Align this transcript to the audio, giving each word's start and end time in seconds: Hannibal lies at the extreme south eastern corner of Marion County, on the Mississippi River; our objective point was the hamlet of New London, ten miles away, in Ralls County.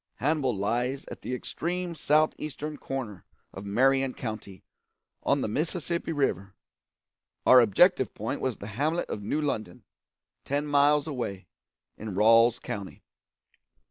Hannibal 0.15 0.57
lies 0.57 1.05
at 1.11 1.21
the 1.21 1.35
extreme 1.35 1.93
south 1.93 2.33
eastern 2.39 2.75
corner 2.77 3.23
of 3.53 3.65
Marion 3.67 4.15
County, 4.15 4.63
on 5.21 5.41
the 5.41 5.47
Mississippi 5.47 6.11
River; 6.11 6.55
our 7.45 7.59
objective 7.59 8.11
point 8.15 8.41
was 8.41 8.57
the 8.57 8.65
hamlet 8.65 9.07
of 9.11 9.21
New 9.21 9.39
London, 9.41 9.83
ten 10.43 10.65
miles 10.65 11.05
away, 11.05 11.45
in 11.97 12.15
Ralls 12.15 12.57
County. 12.57 13.03